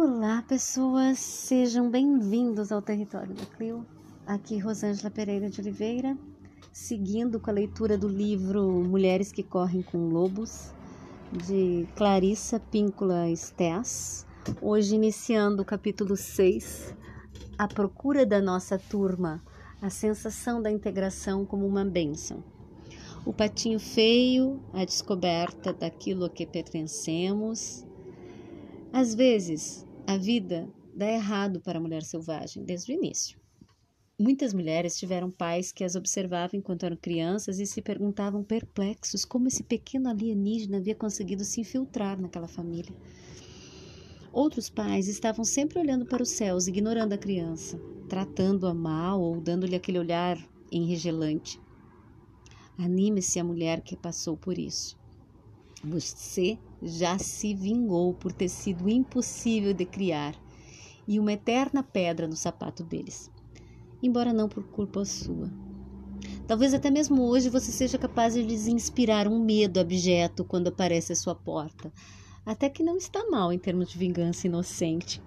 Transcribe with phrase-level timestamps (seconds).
[0.00, 3.84] Olá, pessoas, sejam bem-vindos ao território da Clio.
[4.24, 6.16] Aqui Rosângela Pereira de Oliveira,
[6.72, 10.72] seguindo com a leitura do livro Mulheres que Correm com Lobos,
[11.32, 14.24] de Clarissa Píncula Stess.
[14.62, 16.94] Hoje iniciando o capítulo 6,
[17.58, 19.42] A Procura da Nossa Turma,
[19.82, 22.44] a sensação da integração como uma bênção.
[23.26, 27.84] O patinho feio, a descoberta daquilo a que pertencemos,
[28.92, 33.38] às vezes, a vida dá errado para a mulher selvagem desde o início.
[34.18, 39.48] Muitas mulheres tiveram pais que as observavam enquanto eram crianças e se perguntavam perplexos como
[39.48, 42.96] esse pequeno alienígena havia conseguido se infiltrar naquela família.
[44.32, 49.76] Outros pais estavam sempre olhando para os céus, ignorando a criança, tratando-a mal ou dando-lhe
[49.76, 50.38] aquele olhar
[50.72, 51.60] enregelante.
[52.78, 54.98] Anime-se a mulher que passou por isso.
[55.84, 60.34] Você já se vingou por ter sido impossível de criar
[61.06, 63.30] e uma eterna pedra no sapato deles,
[64.02, 65.48] embora não por culpa sua.
[66.48, 71.12] Talvez até mesmo hoje você seja capaz de lhes inspirar um medo abjeto quando aparece
[71.12, 71.92] à sua porta,
[72.44, 75.22] até que não está mal em termos de vingança inocente.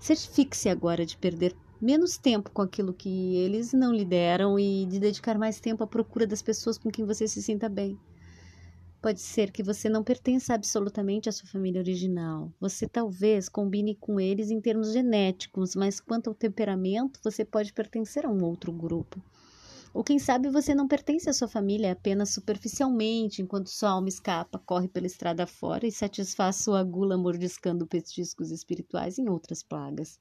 [0.00, 4.98] Certifique-se agora de perder menos tempo com aquilo que eles não lhe deram e de
[4.98, 7.96] dedicar mais tempo à procura das pessoas com quem você se sinta bem.
[9.02, 12.52] Pode ser que você não pertença absolutamente à sua família original.
[12.60, 18.24] Você talvez combine com eles em termos genéticos, mas quanto ao temperamento, você pode pertencer
[18.24, 19.20] a um outro grupo.
[19.92, 24.62] Ou quem sabe você não pertence à sua família apenas superficialmente, enquanto sua alma escapa,
[24.64, 30.20] corre pela estrada fora e satisfaz sua gula mordiscando petiscos espirituais em outras plagas.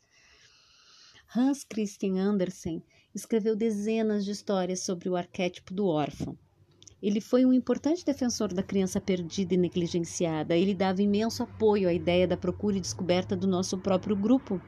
[1.35, 2.81] Hans Christian Andersen
[3.13, 6.35] escreveu dezenas de histórias sobre o arquétipo do órfão.
[7.01, 10.55] Ele foi um importante defensor da criança perdida e negligenciada.
[10.55, 14.61] Ele dava imenso apoio à ideia da procura e descoberta do nosso próprio grupo.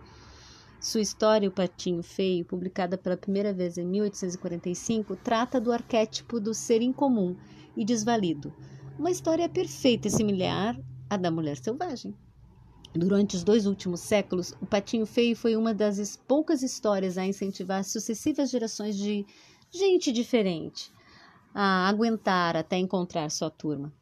[0.81, 6.55] Sua história, O Patinho Feio, publicada pela primeira vez em 1845, trata do arquétipo do
[6.55, 7.35] ser incomum
[7.77, 8.51] e desvalido.
[8.97, 10.75] Uma história perfeita e similar
[11.07, 12.15] à da mulher selvagem.
[12.95, 17.83] Durante os dois últimos séculos, O Patinho Feio foi uma das poucas histórias a incentivar
[17.83, 19.23] sucessivas gerações de
[19.71, 20.91] gente diferente
[21.53, 23.93] a aguentar até encontrar sua turma.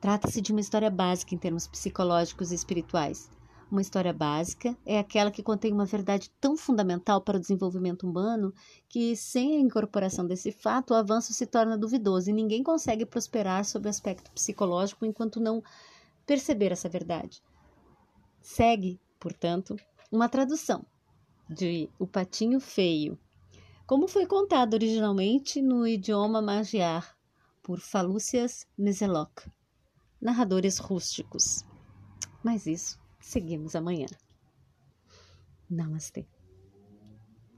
[0.00, 3.30] Trata-se de uma história básica em termos psicológicos e espirituais.
[3.70, 8.54] Uma história básica é aquela que contém uma verdade tão fundamental para o desenvolvimento humano
[8.88, 13.64] que, sem a incorporação desse fato, o avanço se torna duvidoso e ninguém consegue prosperar
[13.66, 15.62] sob o aspecto psicológico enquanto não
[16.24, 17.42] perceber essa verdade.
[18.40, 19.76] Segue, portanto,
[20.10, 20.86] uma tradução
[21.48, 23.18] de O Patinho Feio,
[23.88, 27.16] como foi contado originalmente no idioma magiar
[27.62, 29.48] por Falúcias Meseloc,
[30.20, 31.64] narradores rústicos.
[32.44, 34.06] Mas isso seguimos amanhã.
[35.70, 36.26] Namastê.